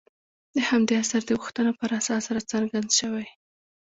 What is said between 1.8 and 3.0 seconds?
اساس راڅرګند